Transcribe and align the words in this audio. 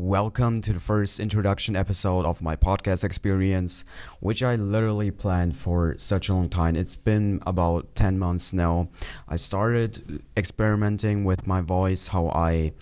Welcome 0.00 0.62
to 0.62 0.72
the 0.72 0.78
first 0.78 1.18
introduction 1.18 1.74
episode 1.74 2.24
of 2.24 2.40
my 2.40 2.54
podcast 2.54 3.02
experience, 3.02 3.84
which 4.20 4.44
I 4.44 4.54
literally 4.54 5.10
planned 5.10 5.56
for 5.56 5.96
such 5.98 6.28
a 6.28 6.34
long 6.34 6.48
time. 6.48 6.76
It's 6.76 6.94
been 6.94 7.40
about 7.44 7.96
10 7.96 8.16
months 8.16 8.54
now. 8.54 8.90
I 9.28 9.34
started 9.34 10.22
experimenting 10.36 11.24
with 11.24 11.48
my 11.48 11.62
voice, 11.62 12.06
how 12.06 12.28
I 12.28 12.74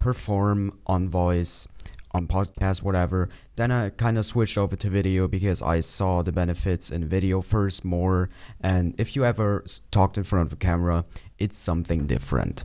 perform 0.00 0.78
on 0.86 1.08
voice, 1.08 1.66
on 2.12 2.26
podcast, 2.26 2.82
whatever. 2.82 3.30
Then 3.56 3.72
I 3.72 3.88
kind 3.88 4.18
of 4.18 4.26
switched 4.26 4.58
over 4.58 4.76
to 4.76 4.90
video 4.90 5.28
because 5.28 5.62
I 5.62 5.80
saw 5.80 6.20
the 6.20 6.30
benefits 6.30 6.90
in 6.90 7.08
video 7.08 7.40
first 7.40 7.86
more. 7.86 8.28
And 8.60 8.94
if 8.98 9.16
you 9.16 9.24
ever 9.24 9.64
talked 9.90 10.18
in 10.18 10.24
front 10.24 10.48
of 10.48 10.52
a 10.52 10.56
camera, 10.56 11.06
it's 11.38 11.56
something 11.56 12.06
different. 12.06 12.64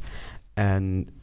And 0.57 1.14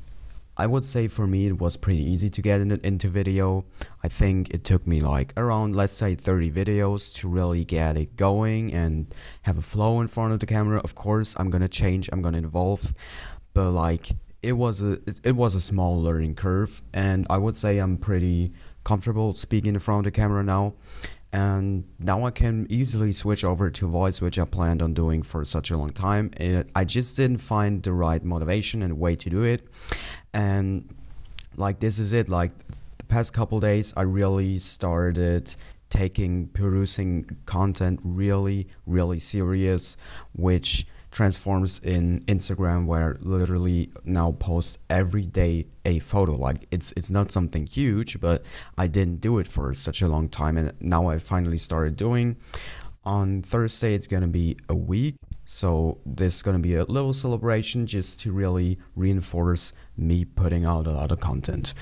I 0.62 0.66
would 0.66 0.84
say 0.84 1.08
for 1.08 1.26
me 1.26 1.46
it 1.46 1.58
was 1.60 1.76
pretty 1.76 2.04
easy 2.04 2.30
to 2.30 2.40
get 2.40 2.60
in, 2.60 2.70
into 2.70 3.08
video. 3.08 3.64
I 4.04 4.06
think 4.06 4.50
it 4.50 4.62
took 4.62 4.86
me 4.86 5.00
like 5.00 5.32
around 5.36 5.74
let's 5.74 5.92
say 5.92 6.14
30 6.14 6.52
videos 6.52 7.12
to 7.16 7.28
really 7.28 7.64
get 7.64 7.96
it 7.96 8.14
going 8.14 8.72
and 8.72 9.12
have 9.42 9.58
a 9.58 9.60
flow 9.60 10.00
in 10.00 10.06
front 10.06 10.32
of 10.32 10.38
the 10.38 10.46
camera. 10.46 10.78
Of 10.84 10.94
course, 10.94 11.34
I'm 11.36 11.50
going 11.50 11.62
to 11.62 11.68
change, 11.68 12.08
I'm 12.12 12.22
going 12.22 12.34
to 12.34 12.44
evolve, 12.44 12.94
but 13.54 13.72
like 13.72 14.10
it 14.40 14.52
was 14.52 14.80
a 14.80 15.00
it 15.24 15.34
was 15.34 15.56
a 15.56 15.60
small 15.60 16.00
learning 16.00 16.36
curve 16.36 16.80
and 16.94 17.26
I 17.28 17.38
would 17.38 17.56
say 17.56 17.78
I'm 17.78 17.96
pretty 17.96 18.52
comfortable 18.84 19.34
speaking 19.34 19.74
in 19.74 19.80
front 19.80 20.06
of 20.06 20.12
the 20.12 20.16
camera 20.16 20.44
now 20.44 20.74
and 21.32 21.84
now 21.98 22.24
I 22.26 22.30
can 22.30 22.66
easily 22.68 23.12
switch 23.12 23.44
over 23.44 23.70
to 23.70 23.88
voice, 23.88 24.20
which 24.20 24.38
I 24.38 24.44
planned 24.44 24.82
on 24.82 24.92
doing 24.92 25.22
for 25.22 25.44
such 25.44 25.70
a 25.70 25.78
long 25.78 25.90
time. 25.90 26.30
It, 26.36 26.68
I 26.74 26.84
just 26.84 27.16
didn't 27.16 27.38
find 27.38 27.82
the 27.82 27.92
right 27.92 28.22
motivation 28.22 28.82
and 28.82 28.98
way 28.98 29.16
to 29.16 29.30
do 29.30 29.42
it, 29.42 29.62
and 30.34 30.94
like 31.56 31.80
this 31.80 31.98
is 31.98 32.12
it. 32.12 32.28
Like 32.28 32.52
the 32.98 33.04
past 33.06 33.32
couple 33.32 33.60
days, 33.60 33.94
I 33.96 34.02
really 34.02 34.58
started 34.58 35.54
taking 35.88 36.48
perusing 36.48 37.28
content 37.44 38.00
really, 38.02 38.66
really 38.86 39.18
serious, 39.18 39.96
which 40.34 40.86
transforms 41.12 41.78
in 41.80 42.18
Instagram 42.20 42.86
where 42.86 43.18
literally 43.20 43.90
now 44.04 44.32
post 44.32 44.80
every 44.90 45.26
day 45.26 45.66
a 45.84 46.00
photo. 46.00 46.32
Like 46.32 46.66
it's 46.70 46.92
it's 46.96 47.10
not 47.10 47.30
something 47.30 47.66
huge 47.66 48.18
but 48.18 48.44
I 48.76 48.88
didn't 48.88 49.20
do 49.20 49.38
it 49.38 49.46
for 49.46 49.74
such 49.74 50.02
a 50.02 50.08
long 50.08 50.28
time 50.28 50.56
and 50.56 50.72
now 50.80 51.06
I 51.06 51.18
finally 51.18 51.58
started 51.58 51.94
doing. 51.96 52.36
On 53.04 53.42
Thursday 53.42 53.94
it's 53.94 54.06
going 54.06 54.22
to 54.22 54.28
be 54.28 54.56
a 54.68 54.74
week 54.74 55.16
so 55.44 55.98
this 56.06 56.36
is 56.36 56.42
going 56.42 56.56
to 56.56 56.62
be 56.62 56.74
a 56.74 56.84
little 56.84 57.12
celebration 57.12 57.86
just 57.86 58.20
to 58.20 58.32
really 58.32 58.78
reinforce 58.96 59.72
me 59.96 60.24
putting 60.24 60.64
out 60.64 60.86
a 60.86 60.92
lot 60.92 61.12
of 61.12 61.20
content. 61.20 61.74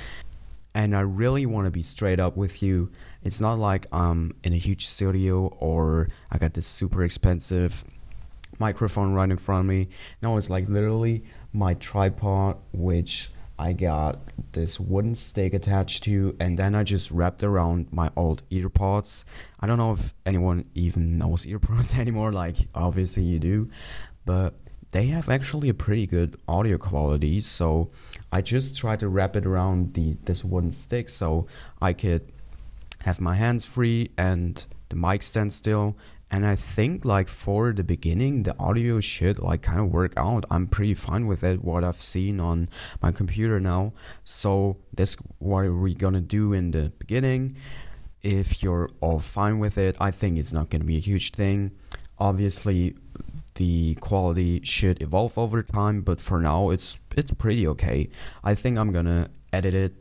And 0.74 0.96
I 0.96 1.00
really 1.00 1.46
want 1.46 1.66
to 1.66 1.70
be 1.70 1.82
straight 1.82 2.20
up 2.20 2.36
with 2.36 2.62
you. 2.62 2.90
It's 3.22 3.40
not 3.40 3.58
like 3.58 3.86
I'm 3.92 4.34
in 4.42 4.52
a 4.52 4.56
huge 4.56 4.86
studio 4.86 5.46
or 5.58 6.08
I 6.30 6.38
got 6.38 6.54
this 6.54 6.66
super 6.66 7.02
expensive 7.02 7.84
microphone 8.60 9.12
right 9.12 9.30
in 9.30 9.38
front 9.38 9.60
of 9.60 9.66
me. 9.66 9.88
Now 10.22 10.36
it's 10.36 10.50
like 10.50 10.68
literally 10.68 11.24
my 11.52 11.74
tripod, 11.74 12.58
which 12.72 13.30
I 13.58 13.72
got 13.72 14.20
this 14.52 14.78
wooden 14.78 15.14
stick 15.14 15.52
attached 15.52 16.04
to, 16.04 16.36
and 16.38 16.56
then 16.56 16.74
I 16.74 16.82
just 16.82 17.10
wrapped 17.10 17.42
around 17.42 17.92
my 17.92 18.10
old 18.16 18.48
earpods. 18.50 19.24
I 19.58 19.66
don't 19.66 19.78
know 19.78 19.92
if 19.92 20.14
anyone 20.24 20.66
even 20.74 21.18
knows 21.18 21.44
earpods 21.52 21.98
anymore, 21.98 22.32
like, 22.32 22.56
obviously 22.74 23.22
you 23.22 23.38
do, 23.38 23.68
but 24.24 24.54
they 24.92 25.06
have 25.06 25.28
actually 25.28 25.68
a 25.68 25.74
pretty 25.74 26.06
good 26.06 26.36
audio 26.48 26.78
quality. 26.78 27.40
So 27.40 27.90
I 28.32 28.42
just 28.42 28.76
tried 28.76 29.00
to 29.00 29.08
wrap 29.08 29.36
it 29.36 29.46
around 29.46 29.94
the 29.94 30.16
this 30.24 30.44
wooden 30.44 30.70
stick 30.70 31.08
so 31.08 31.46
I 31.80 31.92
could 31.92 32.32
have 33.02 33.20
my 33.20 33.34
hands 33.34 33.64
free 33.64 34.10
and 34.18 34.64
the 34.88 34.96
mic 34.96 35.22
stand 35.22 35.52
still 35.52 35.96
and 36.30 36.46
I 36.46 36.54
think 36.54 37.04
like 37.04 37.28
for 37.28 37.72
the 37.72 37.82
beginning 37.82 38.44
the 38.44 38.56
audio 38.58 39.00
should 39.00 39.40
like 39.40 39.62
kind 39.62 39.80
of 39.80 39.90
work 39.90 40.12
out. 40.16 40.44
I'm 40.50 40.68
pretty 40.68 40.94
fine 40.94 41.26
with 41.26 41.42
it 41.42 41.64
what 41.64 41.82
I've 41.82 42.00
seen 42.00 42.38
on 42.38 42.68
my 43.02 43.10
computer 43.10 43.58
now. 43.58 43.92
So 44.22 44.76
that's 44.94 45.16
what 45.38 45.64
we're 45.68 45.94
gonna 45.94 46.20
do 46.20 46.52
in 46.52 46.70
the 46.70 46.92
beginning. 46.98 47.56
If 48.22 48.62
you're 48.62 48.90
all 49.00 49.18
fine 49.18 49.58
with 49.58 49.76
it, 49.76 49.96
I 49.98 50.10
think 50.10 50.38
it's 50.38 50.52
not 50.52 50.70
gonna 50.70 50.84
be 50.84 50.96
a 50.96 51.00
huge 51.00 51.32
thing. 51.32 51.72
Obviously 52.18 52.94
the 53.56 53.96
quality 53.96 54.60
should 54.62 55.02
evolve 55.02 55.36
over 55.36 55.62
time, 55.62 56.02
but 56.02 56.20
for 56.20 56.40
now 56.40 56.70
it's 56.70 57.00
it's 57.16 57.32
pretty 57.32 57.66
okay. 57.66 58.08
I 58.44 58.54
think 58.54 58.78
I'm 58.78 58.92
gonna 58.92 59.30
edit 59.52 59.74
it 59.74 59.94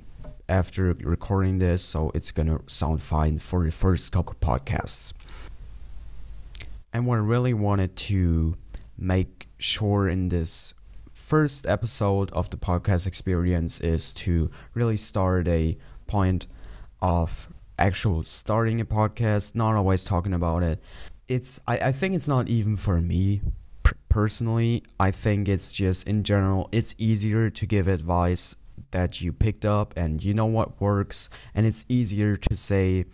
after 0.48 0.94
recording 0.94 1.60
this 1.60 1.84
so 1.84 2.12
it's 2.14 2.32
gonna 2.32 2.60
sound 2.68 3.02
fine 3.02 3.40
for 3.40 3.64
the 3.64 3.72
first 3.72 4.12
couple 4.12 4.36
podcasts 4.36 5.14
and 6.94 7.06
what 7.06 7.16
I 7.16 7.20
really 7.20 7.54
wanted 7.54 7.96
to 7.96 8.56
make 8.98 9.48
sure 9.58 10.08
in 10.08 10.30
this 10.30 10.74
first 11.12 11.68
episode 11.68 12.32
of 12.32 12.50
the 12.50 12.58
podcast 12.58 13.06
experience 13.06 13.80
is 13.82 14.14
to 14.16 14.50
really 14.74 14.98
start 14.98 15.48
a 15.48 15.78
point 16.08 16.48
of 17.02 17.48
actual 17.78 18.24
starting 18.24 18.82
a 18.82 18.86
podcast, 18.86 19.56
not 19.56 19.76
always 19.76 20.04
talking 20.04 20.34
about 20.34 20.64
it. 20.64 20.82
It's 21.28 21.60
I, 21.68 21.78
I 21.78 21.92
think 21.92 22.16
it's 22.16 22.28
not 22.28 22.50
even 22.50 22.76
for 22.76 23.00
me 23.00 23.42
personally. 24.10 24.84
I 25.00 25.12
think 25.12 25.48
it's 25.48 25.72
just 25.72 26.08
in 26.08 26.24
general 26.24 26.68
it's 26.72 26.96
easier 26.98 27.50
to 27.50 27.66
give 27.66 27.88
advice 27.88 28.56
that 28.92 29.22
you 29.22 29.32
picked 29.32 29.66
up 29.66 29.94
and 29.96 30.24
you 30.24 30.34
know 30.34 30.46
what 30.46 30.82
works 30.82 31.30
and 31.54 31.66
it's 31.66 31.86
easier 31.88 32.36
to 32.36 32.56
say 32.56 33.06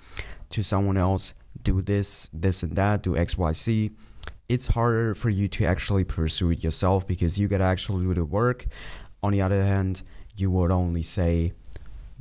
to 0.50 0.64
someone 0.64 0.96
else 0.96 1.34
do 1.66 1.82
this, 1.82 2.30
this 2.32 2.64
and 2.64 2.78
that, 2.78 3.04
do 3.04 3.18
X, 3.18 3.38
Y, 3.38 3.52
Z. 3.52 3.92
It's 4.48 4.68
harder 4.68 5.14
for 5.16 5.30
you 5.30 5.50
to 5.50 5.66
actually 5.66 6.06
pursue 6.06 6.52
it 6.52 6.64
yourself 6.64 7.06
because 7.06 7.38
you 7.38 7.50
gotta 7.50 7.66
actually 7.66 8.06
do 8.06 8.14
the 8.14 8.24
work. 8.24 8.68
On 9.22 9.34
the 9.34 9.42
other 9.42 9.64
hand, 9.64 10.04
you 10.38 10.52
would 10.52 10.72
only 10.72 11.02
say, 11.02 11.52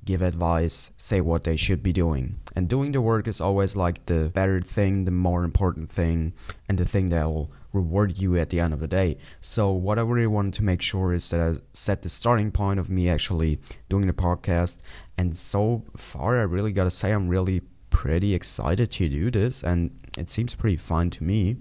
give 0.05 0.23
advice, 0.23 0.91
say 0.97 1.21
what 1.21 1.45
they 1.45 1.57
should 1.57 1.83
be 1.83 1.93
doing. 1.93 2.41
And 2.57 2.69
doing 2.69 2.93
the 2.93 3.01
work 3.01 3.29
is 3.29 3.41
always 3.41 3.77
like 3.77 4.07
the 4.07 4.31
better 4.33 4.61
thing, 4.61 5.05
the 5.05 5.11
more 5.11 5.45
important 5.45 5.91
thing, 5.91 6.33
and 6.69 6.79
the 6.79 6.85
thing 6.85 7.11
that 7.11 7.27
will 7.27 7.51
reward 7.73 8.19
you 8.19 8.37
at 8.37 8.51
the 8.51 8.61
end 8.61 8.73
of 8.73 8.81
the 8.81 8.89
day. 8.89 9.19
So, 9.41 9.73
what 9.73 9.99
I 9.99 10.03
really 10.03 10.27
wanted 10.27 10.55
to 10.55 10.63
make 10.63 10.81
sure 10.81 11.13
is 11.13 11.29
that 11.31 11.41
I 11.41 11.61
set 11.73 12.03
the 12.03 12.09
starting 12.09 12.53
point 12.53 12.79
of 12.79 12.89
me 12.89 13.09
actually 13.09 13.59
doing 13.89 14.07
the 14.07 14.13
podcast. 14.13 14.81
And 15.19 15.37
so 15.37 15.85
far, 15.97 16.39
I 16.39 16.43
really 16.43 16.73
gotta 16.73 16.91
say, 16.91 17.13
I'm 17.13 17.29
really 17.29 17.63
pretty 17.95 18.35
excited 18.35 18.91
to 18.91 19.09
do 19.09 19.31
this 19.31 19.63
and 19.63 19.97
it 20.19 20.29
seems 20.29 20.55
pretty 20.55 20.77
fun 20.77 21.11
to 21.11 21.23
me. 21.23 21.57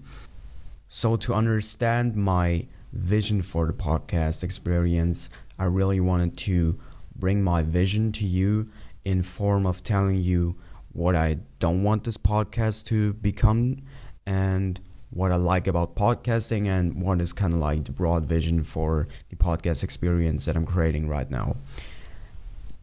So, 0.89 1.15
to 1.15 1.33
understand 1.33 2.15
my 2.15 2.67
vision 2.91 3.41
for 3.43 3.67
the 3.67 3.73
podcast 3.73 4.43
experience, 4.43 5.29
I 5.57 5.65
really 5.65 5.99
wanted 5.99 6.35
to 6.49 6.79
bring 7.15 7.43
my 7.43 7.61
vision 7.61 8.11
to 8.13 8.25
you 8.25 8.69
in 9.05 9.21
form 9.21 9.65
of 9.65 9.83
telling 9.83 10.19
you 10.21 10.55
what 10.91 11.15
I 11.15 11.37
don't 11.59 11.83
want 11.83 12.03
this 12.03 12.17
podcast 12.17 12.85
to 12.87 13.13
become 13.13 13.77
and 14.25 14.79
what 15.11 15.31
I 15.31 15.35
like 15.35 15.67
about 15.67 15.95
podcasting 15.95 16.65
and 16.67 17.01
what 17.01 17.21
is 17.21 17.31
kind 17.31 17.53
of 17.53 17.59
like 17.59 17.85
the 17.85 17.91
broad 17.91 18.25
vision 18.25 18.63
for 18.63 19.07
the 19.29 19.35
podcast 19.35 19.83
experience 19.83 20.45
that 20.45 20.55
I'm 20.55 20.65
creating 20.65 21.07
right 21.07 21.29
now. 21.29 21.57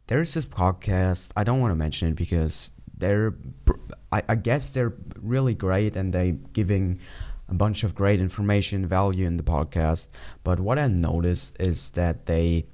There's 0.07 0.35
this 0.35 0.47
podcast, 0.47 1.33
I 1.37 1.45
don't 1.45 1.61
want 1.61 1.73
to 1.73 1.77
mention 1.77 2.09
it 2.09 2.17
because 2.17 2.73
they're 3.01 3.35
I, 4.13 4.23
I 4.29 4.35
guess 4.35 4.71
they're 4.71 4.95
really 5.21 5.55
great 5.55 5.97
and 5.97 6.13
they 6.13 6.33
giving 6.53 6.99
a 7.49 7.55
bunch 7.55 7.83
of 7.83 7.95
great 7.95 8.21
information 8.21 8.87
value 8.87 9.27
in 9.27 9.37
the 9.37 9.43
podcast. 9.43 10.09
But 10.45 10.61
what 10.61 10.79
i 10.79 10.87
noticed 10.87 11.61
is 11.61 11.91
that 11.93 12.27
they 12.27 12.67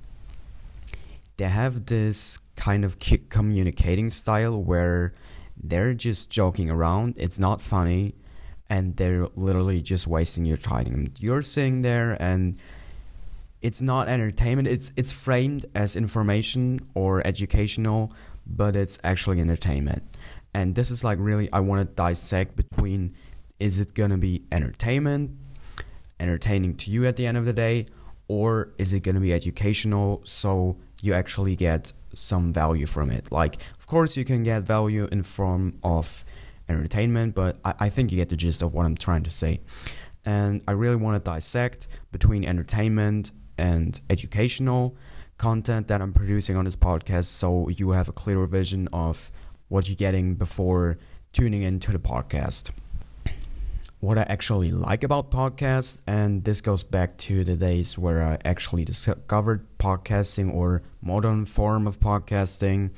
they 1.37 1.49
have 1.49 1.87
this 1.87 2.39
kind 2.57 2.85
of 2.85 2.97
communicating 3.29 4.11
style 4.11 4.63
where 4.63 5.13
they're 5.63 5.95
just 5.95 6.31
joking 6.31 6.71
around 6.71 7.15
it's 7.19 7.39
not 7.39 7.61
funny 7.61 8.15
and 8.69 8.97
they're 8.97 9.29
literally 9.37 9.81
just 9.81 10.07
wasting 10.07 10.45
your 10.45 10.57
time. 10.57 11.13
You're 11.21 11.43
sitting 11.43 11.83
there 11.83 12.21
and 12.21 12.59
it's 13.63 13.81
not 13.81 14.09
entertainment 14.09 14.69
it's 14.69 14.93
it's 14.97 15.13
framed 15.13 15.65
as 15.75 15.97
information 15.97 16.81
or 16.95 17.27
educational 17.27 18.13
but 18.47 18.77
it's 18.77 18.99
actually 19.03 19.41
entertainment. 19.41 20.03
And 20.55 20.75
this 20.75 20.91
is 20.91 21.05
like 21.05 21.19
really, 21.21 21.53
I 21.53 21.61
want 21.61 21.87
to 21.87 21.95
dissect 21.95 22.57
between 22.57 23.15
is 23.59 23.81
it 23.81 23.95
going 23.95 24.11
to 24.11 24.19
be 24.19 24.45
entertainment, 24.53 25.33
entertaining 26.21 26.77
to 26.77 26.91
you 26.91 27.07
at 27.07 27.17
the 27.17 27.27
end 27.27 27.37
of 27.37 27.45
the 27.45 27.53
day, 27.53 27.87
or 28.29 28.73
is 28.79 28.93
it 28.93 29.01
going 29.01 29.15
to 29.15 29.21
be 29.21 29.33
educational 29.33 30.21
so 30.25 30.77
you 31.03 31.13
actually 31.13 31.57
get 31.57 31.93
some 32.15 32.53
value 32.53 32.87
from 32.87 33.11
it? 33.11 33.31
Like, 33.31 33.57
of 33.79 33.87
course, 33.87 34.17
you 34.17 34.25
can 34.25 34.43
get 34.43 34.63
value 34.63 35.09
in 35.11 35.23
form 35.23 35.79
of 35.83 36.25
entertainment, 36.69 37.35
but 37.35 37.59
I, 37.65 37.75
I 37.81 37.89
think 37.89 38.11
you 38.11 38.17
get 38.17 38.29
the 38.29 38.37
gist 38.37 38.63
of 38.63 38.73
what 38.73 38.87
I'm 38.87 38.97
trying 38.97 39.23
to 39.23 39.31
say. 39.31 39.61
And 40.25 40.63
I 40.67 40.73
really 40.73 40.97
want 40.97 41.23
to 41.23 41.31
dissect 41.31 41.87
between 42.11 42.45
entertainment 42.45 43.31
and 43.57 44.01
educational 44.11 44.97
content 45.39 45.89
that 45.89 46.01
I'm 46.01 46.13
producing 46.13 46.57
on 46.57 46.65
this 46.65 46.77
podcast 46.77 47.25
so 47.25 47.69
you 47.69 47.91
have 47.91 48.09
a 48.09 48.13
clearer 48.13 48.47
vision 48.47 48.89
of 48.93 49.31
what 49.69 49.89
you're 49.89 49.97
getting 49.97 50.35
before 50.35 50.99
tuning 51.33 51.63
into 51.63 51.93
the 51.93 51.99
podcast. 51.99 52.71
What 54.01 54.19
I 54.19 54.23
actually 54.23 54.71
like 54.73 55.03
about 55.03 55.31
podcasts, 55.31 56.01
and 56.07 56.45
this 56.45 56.61
goes 56.61 56.85
back 56.85 57.17
to 57.19 57.45
the 57.45 57.57
days 57.57 57.99
where 57.99 58.23
I 58.23 58.39
actually 58.45 58.85
discovered 58.85 59.67
podcasting 59.79 60.53
or 60.53 60.83
modern 61.01 61.47
form 61.47 61.87
of 61.87 61.99
podcasting. 61.99 62.91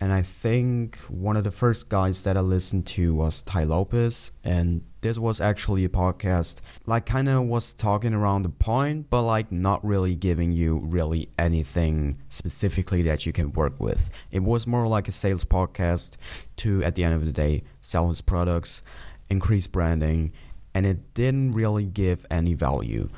And 0.00 0.12
I 0.12 0.22
think 0.22 0.98
one 1.08 1.36
of 1.36 1.44
the 1.44 1.50
first 1.50 1.88
guys 1.88 2.24
that 2.24 2.36
I 2.36 2.40
listened 2.40 2.86
to 2.88 3.14
was 3.14 3.42
Tai 3.42 3.64
Lopez, 3.64 4.32
and 4.42 4.82
this 5.00 5.18
was 5.18 5.40
actually 5.40 5.84
a 5.84 5.88
podcast 5.88 6.60
like 6.86 7.06
kind 7.06 7.28
of 7.28 7.44
was 7.44 7.72
talking 7.72 8.12
around 8.12 8.42
the 8.42 8.48
point 8.48 9.08
but 9.10 9.22
like 9.22 9.50
not 9.50 9.84
really 9.84 10.14
giving 10.14 10.52
you 10.52 10.78
really 10.78 11.28
anything 11.38 12.18
specifically 12.28 13.02
that 13.02 13.26
you 13.26 13.32
can 13.32 13.52
work 13.52 13.78
with. 13.78 14.10
It 14.30 14.42
was 14.42 14.66
more 14.66 14.86
like 14.86 15.08
a 15.08 15.12
sales 15.12 15.44
podcast 15.44 16.16
to 16.56 16.82
at 16.84 16.94
the 16.94 17.04
end 17.04 17.14
of 17.14 17.24
the 17.24 17.32
day 17.32 17.62
sell 17.80 18.08
his 18.08 18.20
products 18.20 18.82
increase 19.28 19.66
branding 19.66 20.32
and 20.74 20.86
it 20.86 21.14
didn't 21.14 21.52
really 21.52 21.84
give 21.84 22.26
any 22.30 22.54
value. 22.54 23.08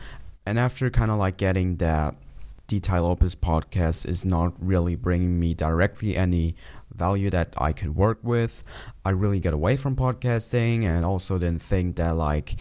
And 0.46 0.58
after 0.58 0.90
kind 0.90 1.11
of 1.11 1.19
like 1.19 1.37
getting 1.37 1.76
that 1.76 2.17
the 2.69 2.81
Tai 2.81 3.00
Lopez 3.00 3.37
podcast 3.37 4.06
is 4.06 4.25
not 4.25 4.55
really 4.58 4.94
bringing 4.94 5.38
me 5.38 5.52
directly 5.52 6.17
any 6.17 6.55
value 6.94 7.30
that 7.30 7.54
I 7.58 7.72
could 7.72 7.96
work 7.96 8.18
with. 8.22 8.64
I 9.04 9.10
really 9.10 9.40
got 9.40 9.54
away 9.54 9.76
from 9.76 9.96
podcasting 9.96 10.84
and 10.84 11.04
also 11.04 11.38
didn't 11.38 11.62
think 11.62 11.96
that 11.96 12.16
like 12.16 12.56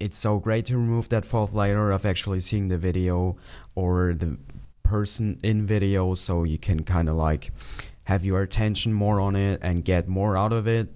it's 0.00 0.16
so 0.16 0.38
great 0.38 0.66
to 0.66 0.76
remove 0.76 1.08
that 1.08 1.24
fourth 1.24 1.52
layer 1.52 1.90
of 1.90 2.06
actually 2.06 2.40
seeing 2.40 2.68
the 2.68 2.78
video 2.78 3.36
or 3.74 4.14
the 4.14 4.38
person 4.82 5.38
in 5.42 5.66
video 5.66 6.14
so 6.14 6.44
you 6.44 6.58
can 6.58 6.82
kind 6.82 7.08
of 7.08 7.16
like 7.16 7.50
have 8.04 8.24
your 8.24 8.40
attention 8.40 8.92
more 8.92 9.20
on 9.20 9.36
it 9.36 9.60
and 9.62 9.84
get 9.84 10.08
more 10.08 10.36
out 10.36 10.52
of 10.52 10.66
it. 10.66 10.94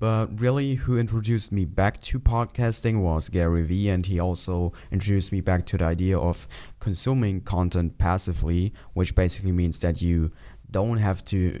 But 0.00 0.40
really, 0.40 0.76
who 0.76 0.96
introduced 0.96 1.50
me 1.50 1.64
back 1.64 2.00
to 2.02 2.20
podcasting 2.20 3.00
was 3.00 3.28
Gary 3.28 3.64
Vee, 3.64 3.88
and 3.88 4.06
he 4.06 4.20
also 4.20 4.72
introduced 4.92 5.32
me 5.32 5.40
back 5.40 5.66
to 5.66 5.76
the 5.76 5.84
idea 5.84 6.16
of 6.16 6.46
consuming 6.78 7.40
content 7.40 7.98
passively, 7.98 8.72
which 8.92 9.16
basically 9.16 9.50
means 9.50 9.80
that 9.80 10.00
you 10.00 10.30
don't 10.70 10.98
have 10.98 11.24
to 11.26 11.60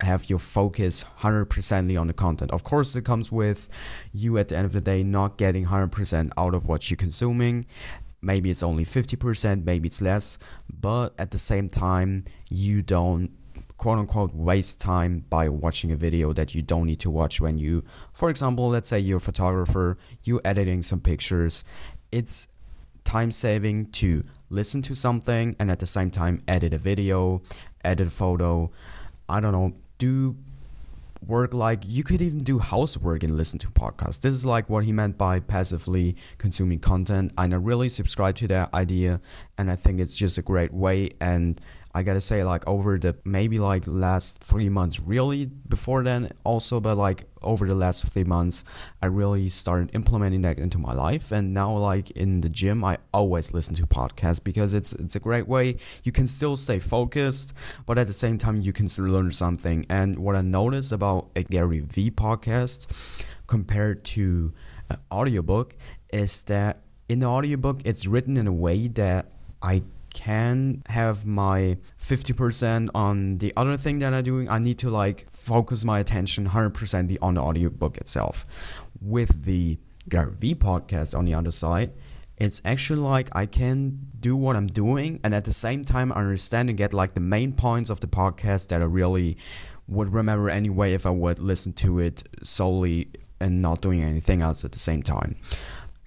have 0.00 0.28
your 0.28 0.38
focus 0.38 1.04
100% 1.20 2.00
on 2.00 2.06
the 2.06 2.12
content. 2.12 2.50
Of 2.50 2.64
course, 2.64 2.96
it 2.96 3.04
comes 3.04 3.30
with 3.32 3.68
you 4.12 4.38
at 4.38 4.48
the 4.48 4.56
end 4.56 4.66
of 4.66 4.72
the 4.72 4.80
day 4.80 5.02
not 5.02 5.38
getting 5.38 5.66
100% 5.66 6.30
out 6.36 6.54
of 6.54 6.68
what 6.68 6.90
you're 6.90 6.96
consuming. 6.96 7.66
Maybe 8.20 8.50
it's 8.50 8.62
only 8.62 8.84
50%, 8.84 9.64
maybe 9.64 9.86
it's 9.86 10.02
less, 10.02 10.38
but 10.68 11.14
at 11.18 11.30
the 11.30 11.38
same 11.38 11.68
time, 11.68 12.24
you 12.50 12.82
don't 12.82 13.30
quote 13.76 13.98
unquote 13.98 14.34
waste 14.34 14.80
time 14.80 15.24
by 15.30 15.48
watching 15.48 15.92
a 15.92 15.96
video 15.96 16.32
that 16.32 16.52
you 16.54 16.60
don't 16.60 16.86
need 16.86 16.98
to 17.00 17.10
watch 17.10 17.40
when 17.40 17.58
you, 17.58 17.84
for 18.12 18.28
example, 18.28 18.68
let's 18.68 18.88
say 18.88 18.98
you're 18.98 19.18
a 19.18 19.20
photographer, 19.20 19.96
you 20.24 20.40
editing 20.44 20.82
some 20.82 21.00
pictures. 21.00 21.64
It's 22.10 22.48
time 23.04 23.30
saving 23.30 23.86
to 23.86 24.24
listen 24.50 24.82
to 24.82 24.94
something 24.94 25.54
and 25.58 25.70
at 25.70 25.78
the 25.78 25.86
same 25.86 26.10
time 26.10 26.42
edit 26.48 26.74
a 26.74 26.78
video, 26.78 27.40
edit 27.84 28.08
a 28.08 28.10
photo 28.10 28.70
I 29.28 29.40
don't 29.40 29.52
know, 29.52 29.74
do 29.98 30.36
work 31.26 31.52
like 31.52 31.80
you 31.84 32.04
could 32.04 32.22
even 32.22 32.44
do 32.44 32.58
housework 32.58 33.22
and 33.22 33.36
listen 33.36 33.58
to 33.58 33.68
podcasts. 33.68 34.20
This 34.20 34.32
is 34.32 34.46
like 34.46 34.70
what 34.70 34.84
he 34.84 34.92
meant 34.92 35.18
by 35.18 35.40
passively 35.40 36.16
consuming 36.38 36.78
content. 36.78 37.32
And 37.36 37.52
I 37.52 37.56
really 37.56 37.88
subscribe 37.88 38.36
to 38.36 38.48
that 38.48 38.72
idea 38.72 39.20
and 39.56 39.70
I 39.70 39.76
think 39.76 40.00
it's 40.00 40.16
just 40.16 40.38
a 40.38 40.42
great 40.42 40.72
way 40.72 41.10
and 41.20 41.60
I 41.94 42.02
gotta 42.02 42.20
say, 42.20 42.44
like 42.44 42.66
over 42.68 42.98
the 42.98 43.16
maybe 43.24 43.58
like 43.58 43.84
last 43.86 44.42
three 44.42 44.68
months, 44.68 45.00
really 45.00 45.46
before 45.46 46.02
then 46.02 46.30
also, 46.44 46.80
but 46.80 46.96
like 46.96 47.24
over 47.42 47.66
the 47.66 47.74
last 47.74 48.12
three 48.12 48.24
months, 48.24 48.64
I 49.00 49.06
really 49.06 49.48
started 49.48 49.90
implementing 49.94 50.42
that 50.42 50.58
into 50.58 50.78
my 50.78 50.92
life. 50.92 51.32
And 51.32 51.54
now, 51.54 51.76
like 51.76 52.10
in 52.12 52.40
the 52.42 52.48
gym, 52.48 52.84
I 52.84 52.98
always 53.12 53.52
listen 53.52 53.74
to 53.76 53.86
podcasts 53.86 54.42
because 54.42 54.74
it's 54.74 54.92
it's 54.92 55.16
a 55.16 55.20
great 55.20 55.48
way. 55.48 55.76
You 56.04 56.12
can 56.12 56.26
still 56.26 56.56
stay 56.56 56.78
focused, 56.78 57.54
but 57.86 57.98
at 57.98 58.06
the 58.06 58.12
same 58.12 58.38
time, 58.38 58.60
you 58.60 58.72
can 58.72 58.88
still 58.88 59.06
learn 59.06 59.32
something. 59.32 59.86
And 59.88 60.18
what 60.18 60.36
I 60.36 60.42
noticed 60.42 60.92
about 60.92 61.30
a 61.34 61.42
Gary 61.42 61.80
Vee 61.80 62.10
podcast 62.10 62.86
compared 63.46 64.04
to 64.04 64.52
an 64.90 64.98
audiobook 65.10 65.74
is 66.12 66.44
that 66.44 66.82
in 67.08 67.20
the 67.20 67.26
audiobook, 67.26 67.80
it's 67.84 68.06
written 68.06 68.36
in 68.36 68.46
a 68.46 68.52
way 68.52 68.86
that 68.88 69.32
I 69.62 69.82
can 70.18 70.82
have 70.88 71.24
my 71.24 71.78
50% 71.96 72.88
on 72.92 73.38
the 73.38 73.52
other 73.56 73.76
thing 73.76 74.00
that 74.00 74.12
I'm 74.12 74.24
doing, 74.24 74.48
I 74.48 74.58
need 74.58 74.76
to 74.80 74.90
like 74.90 75.30
focus 75.30 75.84
my 75.84 76.00
attention 76.00 76.48
100% 76.48 77.18
on 77.22 77.34
the 77.34 77.40
audiobook 77.40 77.96
itself. 77.98 78.44
With 79.00 79.44
the 79.44 79.78
Gary 80.08 80.32
Vee 80.36 80.56
podcast 80.56 81.16
on 81.16 81.24
the 81.24 81.34
other 81.34 81.52
side, 81.52 81.92
it's 82.36 82.60
actually 82.64 82.98
like 82.98 83.28
I 83.30 83.46
can 83.46 84.08
do 84.18 84.36
what 84.36 84.56
I'm 84.56 84.66
doing 84.66 85.20
and 85.22 85.32
at 85.36 85.44
the 85.44 85.52
same 85.52 85.84
time 85.84 86.10
understand 86.10 86.68
and 86.68 86.76
get 86.76 86.92
like 86.92 87.14
the 87.14 87.20
main 87.20 87.52
points 87.52 87.88
of 87.88 88.00
the 88.00 88.08
podcast 88.08 88.68
that 88.70 88.80
I 88.80 88.86
really 88.86 89.36
would 89.86 90.12
remember 90.12 90.50
anyway 90.50 90.94
if 90.94 91.06
I 91.06 91.10
would 91.10 91.38
listen 91.38 91.72
to 91.74 92.00
it 92.00 92.24
solely 92.42 93.08
and 93.40 93.60
not 93.60 93.80
doing 93.80 94.02
anything 94.02 94.42
else 94.42 94.64
at 94.64 94.72
the 94.72 94.80
same 94.80 95.04
time. 95.04 95.36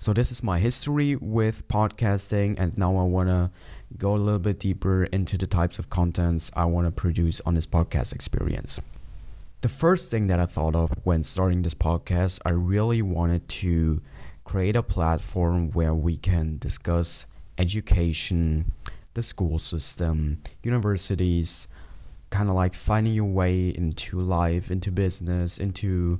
So 0.02 0.14
this 0.14 0.32
is 0.32 0.42
my 0.42 0.58
history 0.58 1.16
with 1.16 1.68
podcasting 1.68 2.56
and 2.58 2.76
now 2.76 2.98
I 2.98 3.04
want 3.04 3.30
to 3.30 3.52
go 4.00 4.16
a 4.16 4.18
little 4.18 4.40
bit 4.40 4.60
deeper 4.60 5.04
into 5.04 5.38
the 5.38 5.46
types 5.46 5.78
of 5.78 5.92
contents 5.92 6.50
I 6.56 6.66
want 6.66 6.88
to 6.88 6.92
produce 6.92 7.40
on 7.42 7.54
this 7.54 7.68
podcast 7.68 8.12
experience. 8.12 8.82
The 9.62 9.70
first 9.70 10.10
thing 10.10 10.26
that 10.26 10.40
I 10.40 10.48
thought 10.48 10.76
of 10.76 10.92
when 11.04 11.22
starting 11.22 11.62
this 11.62 11.76
podcast, 11.76 12.40
I 12.44 12.50
really 12.50 13.04
wanted 13.04 13.48
to 13.62 14.02
create 14.44 14.76
a 14.76 14.82
platform 14.82 15.70
where 15.70 15.94
we 15.94 16.18
can 16.18 16.58
discuss 16.58 17.28
education, 17.60 18.72
the 19.14 19.22
school 19.22 19.60
system, 19.60 20.42
universities, 20.64 21.68
kind 22.32 22.50
of 22.50 22.56
like 22.56 22.74
finding 22.74 23.14
your 23.14 23.26
way 23.26 23.68
into 23.70 24.20
life, 24.20 24.72
into 24.72 24.92
business, 24.92 25.60
into 25.60 26.20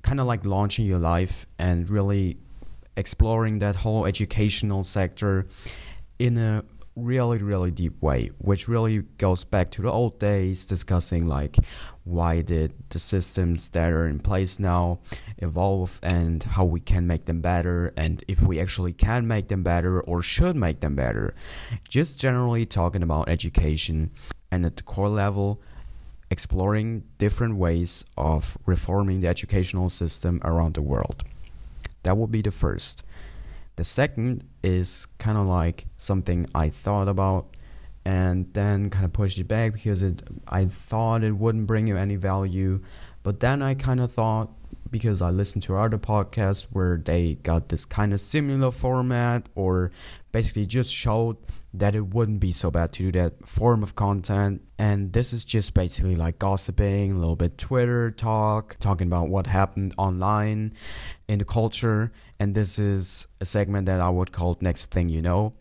kind 0.00 0.18
of 0.18 0.26
like 0.26 0.46
launching 0.46 0.86
your 0.86 0.98
life 0.98 1.44
and 1.58 1.90
really 1.90 2.38
exploring 3.00 3.58
that 3.58 3.76
whole 3.76 4.06
educational 4.06 4.84
sector 4.84 5.46
in 6.18 6.36
a 6.36 6.62
really 6.96 7.38
really 7.38 7.70
deep 7.70 8.02
way 8.02 8.30
which 8.38 8.68
really 8.68 8.98
goes 9.16 9.44
back 9.44 9.70
to 9.70 9.80
the 9.80 9.90
old 9.90 10.18
days 10.18 10.66
discussing 10.66 11.26
like 11.26 11.56
why 12.04 12.42
did 12.42 12.74
the 12.90 12.98
systems 12.98 13.70
that 13.70 13.90
are 13.92 14.06
in 14.06 14.18
place 14.18 14.58
now 14.58 14.98
evolve 15.38 15.98
and 16.02 16.42
how 16.42 16.64
we 16.64 16.80
can 16.80 17.06
make 17.06 17.24
them 17.26 17.40
better 17.40 17.92
and 17.96 18.24
if 18.28 18.42
we 18.42 18.60
actually 18.60 18.92
can 18.92 19.26
make 19.26 19.48
them 19.48 19.62
better 19.62 20.00
or 20.02 20.22
should 20.22 20.56
make 20.56 20.80
them 20.80 20.94
better. 20.94 21.34
Just 21.88 22.20
generally 22.20 22.66
talking 22.66 23.02
about 23.02 23.28
education 23.28 24.10
and 24.50 24.64
at 24.66 24.76
the 24.76 24.82
core 24.82 25.08
level 25.08 25.60
exploring 26.30 27.02
different 27.18 27.56
ways 27.56 28.04
of 28.16 28.56
reforming 28.66 29.20
the 29.20 29.26
educational 29.26 29.88
system 29.88 30.40
around 30.44 30.74
the 30.74 30.82
world 30.82 31.24
that 32.02 32.16
would 32.16 32.30
be 32.30 32.42
the 32.42 32.50
first 32.50 33.02
the 33.80 33.84
second 33.84 34.44
is 34.62 35.06
kind 35.18 35.38
of 35.38 35.46
like 35.46 35.86
something 35.96 36.46
I 36.54 36.68
thought 36.68 37.08
about 37.08 37.56
and 38.04 38.52
then 38.52 38.90
kind 38.90 39.06
of 39.06 39.14
pushed 39.14 39.38
it 39.38 39.48
back 39.48 39.72
because 39.72 40.02
it 40.02 40.22
I 40.46 40.66
thought 40.66 41.24
it 41.24 41.32
wouldn't 41.32 41.66
bring 41.66 41.86
you 41.86 41.96
any 41.96 42.16
value. 42.16 42.82
But 43.22 43.40
then 43.40 43.62
I 43.62 43.72
kind 43.72 44.00
of 44.00 44.12
thought 44.12 44.50
because 44.90 45.22
I 45.22 45.30
listened 45.30 45.62
to 45.62 45.76
other 45.76 45.96
podcasts 45.96 46.66
where 46.70 46.98
they 47.02 47.36
got 47.36 47.70
this 47.70 47.86
kind 47.86 48.12
of 48.12 48.20
similar 48.20 48.70
format 48.70 49.48
or 49.54 49.92
basically 50.30 50.66
just 50.66 50.92
showed 50.92 51.38
that 51.72 51.94
it 51.94 52.06
wouldn't 52.12 52.40
be 52.40 52.50
so 52.50 52.70
bad 52.70 52.92
to 52.92 53.10
do 53.10 53.12
that 53.12 53.46
form 53.46 53.82
of 53.82 53.94
content. 53.94 54.62
And 54.78 55.12
this 55.12 55.32
is 55.32 55.44
just 55.44 55.72
basically 55.72 56.16
like 56.16 56.38
gossiping, 56.38 57.12
a 57.12 57.14
little 57.14 57.36
bit 57.36 57.58
Twitter 57.58 58.10
talk, 58.10 58.76
talking 58.80 59.06
about 59.06 59.28
what 59.28 59.46
happened 59.46 59.94
online 59.96 60.74
in 61.28 61.38
the 61.38 61.44
culture. 61.44 62.12
And 62.40 62.54
this 62.54 62.78
is 62.78 63.28
a 63.40 63.44
segment 63.44 63.86
that 63.86 64.00
I 64.00 64.08
would 64.08 64.32
call 64.32 64.58
Next 64.60 64.90
Thing 64.90 65.08
You 65.08 65.22
Know. 65.22 65.54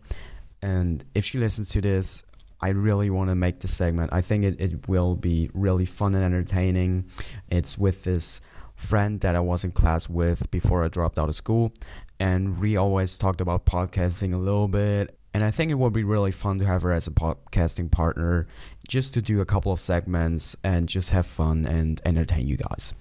And 0.62 1.06
if 1.14 1.26
she 1.26 1.38
listens 1.38 1.70
to 1.70 1.82
this, 1.82 2.24
I 2.60 2.70
really 2.70 3.10
want 3.10 3.30
to 3.30 3.36
make 3.36 3.60
this 3.60 3.76
segment. 3.76 4.12
I 4.12 4.22
think 4.22 4.44
it, 4.44 4.60
it 4.60 4.88
will 4.88 5.16
be 5.16 5.50
really 5.54 5.86
fun 5.86 6.16
and 6.16 6.24
entertaining. 6.24 7.06
It's 7.48 7.78
with 7.78 8.04
this 8.04 8.42
friend 8.76 9.22
that 9.22 9.36
I 9.36 9.42
was 9.42 9.64
in 9.64 9.72
class 9.72 10.10
with 10.10 10.50
before 10.50 10.84
I 10.84 10.88
dropped 10.88 11.20
out 11.20 11.30
of 11.30 11.36
school. 11.36 11.72
And 12.20 12.60
we 12.60 12.76
always 12.76 13.18
talked 13.18 13.40
about 13.40 13.66
podcasting 13.66 14.34
a 14.34 14.38
little 14.38 14.68
bit 14.68 15.19
and 15.34 15.44
I 15.44 15.52
think 15.52 15.72
it 15.72 15.76
would 15.76 15.94
be 15.94 16.04
really 16.04 16.32
fun 16.32 16.60
to 16.60 16.66
have 16.66 16.82
her 16.82 16.92
as 16.92 17.08
a 17.08 17.12
podcasting 17.12 17.92
partner, 17.92 18.48
just 18.88 19.14
to 19.14 19.22
do 19.22 19.42
a 19.42 19.46
couple 19.46 19.72
of 19.72 19.80
segments 19.80 20.56
and 20.64 20.90
just 20.90 21.12
have 21.12 21.26
fun 21.26 21.66
and 21.66 22.02
entertain 22.06 22.48
you 22.48 22.58
guys. 22.58 22.94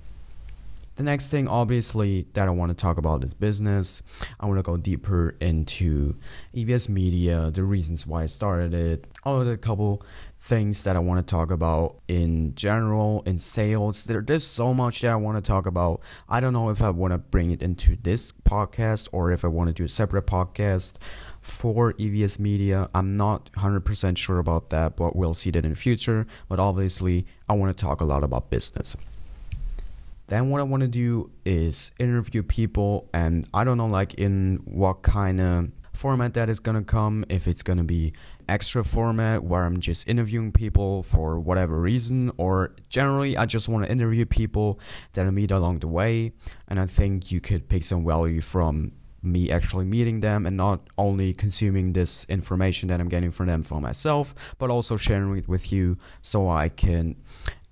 The 0.98 1.04
next 1.04 1.30
thing, 1.30 1.46
obviously, 1.46 2.26
that 2.32 2.48
I 2.48 2.50
want 2.50 2.70
to 2.70 2.74
talk 2.74 2.98
about 2.98 3.22
is 3.22 3.32
business. 3.32 4.02
I 4.40 4.46
want 4.46 4.58
to 4.58 4.64
go 4.64 4.76
deeper 4.76 5.36
into 5.40 6.16
EVS 6.52 6.88
Media, 6.88 7.52
the 7.52 7.62
reasons 7.62 8.04
why 8.04 8.24
I 8.24 8.26
started 8.26 8.74
it, 8.74 9.06
all 9.22 9.44
the 9.44 9.56
couple 9.56 10.02
things 10.40 10.82
that 10.82 10.96
I 10.96 10.98
want 10.98 11.24
to 11.24 11.30
talk 11.30 11.52
about 11.52 12.00
in 12.08 12.54
general, 12.56 13.22
in 13.26 13.38
sales. 13.38 14.06
There, 14.06 14.22
there's 14.22 14.44
so 14.44 14.74
much 14.74 15.00
that 15.02 15.12
I 15.12 15.16
want 15.16 15.36
to 15.36 15.48
talk 15.48 15.66
about. 15.66 16.00
I 16.28 16.40
don't 16.40 16.52
know 16.52 16.68
if 16.70 16.82
I 16.82 16.90
want 16.90 17.12
to 17.12 17.18
bring 17.18 17.52
it 17.52 17.62
into 17.62 17.94
this 17.94 18.32
podcast 18.32 19.08
or 19.12 19.30
if 19.30 19.44
I 19.44 19.48
want 19.48 19.68
to 19.68 19.74
do 19.74 19.84
a 19.84 19.88
separate 19.88 20.26
podcast 20.26 20.96
for 21.40 21.92
EVS 21.94 22.38
Media. 22.38 22.88
I'm 22.94 23.14
not 23.14 23.50
100% 23.52 24.16
sure 24.16 24.38
about 24.38 24.70
that, 24.70 24.96
but 24.96 25.16
we'll 25.16 25.34
see 25.34 25.50
that 25.50 25.64
in 25.64 25.70
the 25.70 25.76
future. 25.76 26.26
But 26.48 26.60
obviously, 26.60 27.26
I 27.48 27.54
want 27.54 27.76
to 27.76 27.80
talk 27.80 28.00
a 28.00 28.04
lot 28.04 28.24
about 28.24 28.50
business. 28.50 28.96
Then 30.28 30.50
what 30.50 30.60
I 30.60 30.64
want 30.64 30.82
to 30.82 30.88
do 30.88 31.30
is 31.46 31.92
interview 31.98 32.42
people, 32.42 33.08
and 33.14 33.48
I 33.54 33.64
don't 33.64 33.78
know 33.78 33.86
like 33.86 34.14
in 34.14 34.60
what 34.64 35.02
kind 35.02 35.40
of 35.40 35.70
format 35.94 36.34
that 36.34 36.50
is 36.50 36.60
gonna 36.60 36.84
come. 36.84 37.24
If 37.30 37.48
it's 37.48 37.62
gonna 37.62 37.84
be 37.84 38.12
extra 38.46 38.84
format 38.84 39.42
where 39.42 39.64
I'm 39.64 39.80
just 39.80 40.06
interviewing 40.06 40.52
people 40.52 41.02
for 41.02 41.40
whatever 41.40 41.80
reason, 41.80 42.30
or 42.36 42.74
generally 42.90 43.38
I 43.38 43.46
just 43.46 43.70
want 43.70 43.86
to 43.86 43.90
interview 43.90 44.26
people 44.26 44.78
that 45.14 45.26
I 45.26 45.30
meet 45.30 45.50
along 45.50 45.78
the 45.78 45.88
way, 45.88 46.32
and 46.68 46.78
I 46.78 46.84
think 46.84 47.32
you 47.32 47.40
could 47.40 47.68
pick 47.68 47.82
some 47.82 48.04
value 48.04 48.42
from 48.42 48.92
me 49.22 49.50
actually 49.50 49.84
meeting 49.84 50.20
them 50.20 50.46
and 50.46 50.56
not 50.56 50.80
only 50.96 51.32
consuming 51.32 51.92
this 51.92 52.24
information 52.26 52.88
that 52.88 53.00
I'm 53.00 53.08
getting 53.08 53.30
from 53.30 53.46
them 53.46 53.62
for 53.62 53.80
myself, 53.80 54.34
but 54.58 54.70
also 54.70 54.96
sharing 54.96 55.36
it 55.36 55.48
with 55.48 55.72
you 55.72 55.98
so 56.22 56.48
I 56.48 56.68
can 56.68 57.16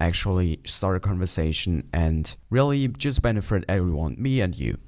actually 0.01 0.61
start 0.65 0.97
a 0.97 1.01
conversation 1.01 1.89
and 1.93 2.37
really 2.51 2.89
just 2.89 3.23
benefit 3.23 3.65
everyone, 3.69 4.17
me 4.19 4.41
and 4.41 4.59
you. 4.59 4.79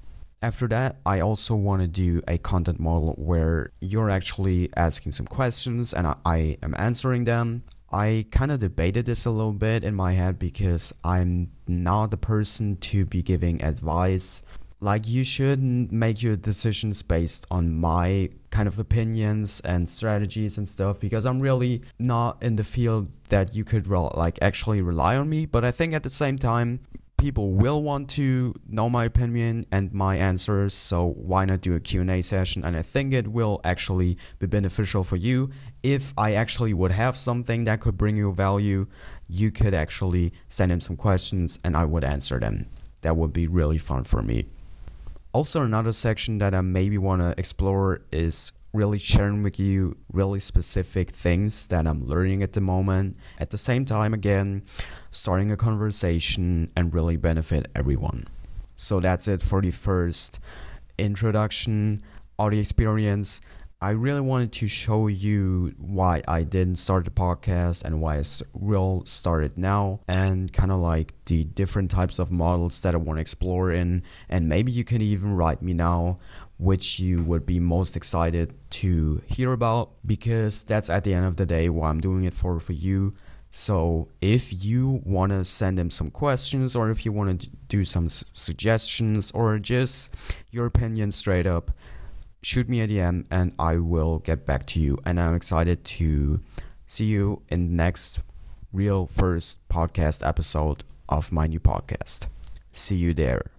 After 0.41 0.69
that, 0.69 0.97
I 1.05 1.21
also 1.21 1.57
want 1.57 1.83
to 1.83 1.89
do 1.89 2.23
a 2.29 2.39
content 2.39 2.79
model 2.79 3.15
where 3.19 3.73
you're 3.81 4.11
actually 4.11 4.71
asking 4.77 5.13
some 5.13 5.27
questions 5.27 5.93
and 5.93 6.07
I, 6.07 6.15
I 6.25 6.59
am 6.63 6.75
answering 6.79 7.25
them. 7.25 7.65
I 7.91 8.27
kind 8.31 8.53
of 8.53 8.61
debated 8.61 9.07
this 9.07 9.25
a 9.25 9.31
little 9.31 9.53
bit 9.53 9.83
in 9.83 9.95
my 9.95 10.13
head 10.13 10.39
because 10.39 10.93
I'm 11.03 11.51
not 11.67 12.11
the 12.11 12.19
person 12.19 12.77
to 12.77 13.07
be 13.07 13.23
giving 13.23 13.65
advice 13.65 14.43
like 14.81 15.09
you 15.09 15.25
shouldn't 15.25 15.91
make 15.91 16.23
your 16.23 16.37
decisions 16.37 17.03
based 17.03 17.47
on 17.51 17.75
my 17.75 18.31
kind 18.51 18.69
of 18.69 18.79
opinions 18.79 19.61
and 19.61 19.89
strategies 19.89 20.57
and 20.57 20.69
stuff 20.69 21.01
because 21.01 21.27
I'm 21.27 21.41
really 21.41 21.83
not 21.99 22.43
in 22.43 22.57
the 22.57 22.65
field 22.65 23.09
that 23.29 23.55
you 23.55 23.65
could 23.65 23.89
like 23.89 24.39
actually 24.41 24.81
rely 24.81 25.17
on 25.17 25.29
me. 25.29 25.47
But 25.47 25.65
I 25.65 25.71
think 25.71 25.95
at 25.95 26.05
the 26.05 26.11
same 26.11 26.39
time 26.39 26.81
people 27.17 27.51
will 27.51 27.83
want 27.83 28.09
to 28.09 28.55
know 28.69 28.89
my 28.89 29.05
opinion 29.05 29.67
and 29.73 29.93
my 29.93 30.17
answers 30.17 30.73
so 30.73 31.15
why 31.17 31.45
not 31.45 31.61
do 31.61 31.75
a 31.75 31.81
q&a 31.81 32.23
session? 32.23 32.65
And 32.65 32.77
i 32.77 32.83
think 32.83 33.13
it 33.13 33.27
will 33.27 33.61
actually 33.65 34.17
be 34.39 34.47
beneficial 34.47 35.03
for 35.03 35.17
you. 35.17 35.51
If 35.83 36.15
i 36.17 36.35
actually 36.35 36.73
would 36.73 36.93
have 36.93 37.17
something 37.17 37.65
that 37.65 37.81
could 37.81 37.99
bring 37.99 38.17
you 38.17 38.33
value 38.33 38.87
you 39.29 39.51
could 39.51 39.75
actually 39.75 40.33
send 40.47 40.71
him 40.71 40.81
some 40.81 40.97
questions 40.97 41.59
and 41.65 41.77
i 41.77 41.85
would 41.85 42.05
answer 42.05 42.39
them. 42.39 42.69
That 43.01 43.17
would 43.17 43.33
be 43.33 43.49
really 43.49 43.79
fun 43.79 44.05
for 44.05 44.23
me 44.23 44.47
also, 45.33 45.63
another 45.63 45.93
section 45.93 46.39
that 46.39 46.55
I 46.55 46.61
maybe 46.61 46.99
want 46.99 47.23
to 47.23 47.35
explore 47.37 48.01
is 48.11 48.53
really 48.73 48.99
sharing 48.99 49.43
with 49.43 49.59
you 49.59 49.97
really 50.13 50.39
specific 50.39 51.11
things 51.11 51.69
that 51.69 51.87
I'm 51.87 52.05
learning 52.05 52.43
at 52.43 52.53
the 52.53 52.61
moment. 52.61 53.17
At 53.39 53.51
the 53.51 53.59
same 53.59 53.85
time, 53.85 54.13
again, 54.13 54.63
starting 55.11 55.51
a 55.51 55.57
conversation 55.57 56.69
and 56.77 56.93
really 56.93 57.17
benefit 57.17 57.69
everyone. 57.75 58.27
So 58.77 59.01
that's 59.01 59.27
it 59.29 59.43
for 59.43 59.61
the 59.61 59.71
first 59.71 60.41
introduction, 60.99 62.03
audio 62.39 62.61
experience. 62.61 63.41
I 63.81 63.91
really 63.91 64.21
wanted 64.21 64.51
to 64.55 64.67
show 64.67 65.07
you 65.07 65.73
why 65.79 66.21
I 66.27 66.43
didn't 66.43 66.77
start 66.77 67.05
the 67.05 67.13
podcast 67.13 67.85
and 67.85 68.01
why 68.01 68.17
I 68.19 68.23
will 68.53 69.05
start 69.07 69.45
it 69.45 69.57
now, 69.57 70.01
and 70.09 70.53
kind 70.53 70.73
of 70.73 70.81
like 70.81 71.15
the 71.27 71.45
different 71.45 71.89
types 71.93 72.19
of 72.19 72.33
models 72.33 72.81
that 72.81 72.97
I 72.97 72.99
want 72.99 73.19
to 73.19 73.21
explore 73.21 73.71
in. 73.71 74.03
And 74.29 74.49
maybe 74.49 74.73
you 74.73 74.83
can 74.83 75.01
even 75.01 75.37
write 75.37 75.63
me 75.63 75.75
now 75.75 76.19
which 76.59 76.99
you 76.99 77.23
would 77.23 77.47
be 77.47 77.61
most 77.61 77.97
excited 77.97 78.53
to 78.69 79.23
hear 79.27 79.53
about 79.53 79.91
because 80.05 80.65
that's 80.65 80.91
at 80.91 81.05
the 81.05 81.15
end 81.15 81.25
of 81.25 81.37
the 81.37 81.47
day 81.47 81.69
what 81.69 81.87
I'm 81.87 82.01
doing 82.01 82.25
it 82.25 82.35
for 82.35 82.59
for 82.59 82.73
you. 82.73 83.15
So 83.51 84.09
if 84.21 84.65
you 84.65 85.01
want 85.05 85.31
to 85.31 85.45
send 85.45 85.79
them 85.79 85.91
some 85.91 86.11
questions 86.11 86.75
or 86.75 86.91
if 86.91 87.07
you 87.07 87.13
want 87.13 87.43
to 87.43 87.51
do 87.69 87.85
some 87.85 88.09
suggestions 88.09 89.31
or 89.31 89.59
just 89.61 90.13
your 90.51 90.67
opinion 90.67 91.13
straight 91.13 91.47
up, 91.47 91.71
shoot 92.43 92.69
me 92.69 92.81
a 92.81 92.89
DM 92.89 93.27
and 93.31 93.53
I 93.59 93.77
will 93.77 94.19
get 94.19 94.47
back 94.47 94.67
to 94.67 94.81
you. 94.81 94.99
And 95.05 95.21
I'm 95.21 95.35
excited 95.35 95.85
to 95.85 96.41
see 96.87 97.07
you 97.07 97.43
in 97.49 97.69
the 97.69 97.75
next 97.75 98.21
real 98.73 99.07
first 99.07 99.67
podcast 99.69 100.27
episode 100.27 100.85
of 101.09 101.33
my 101.33 101.47
new 101.47 101.61
podcast. 101.61 102.27
See 102.71 102.97
you 102.97 103.15
there. 103.15 103.51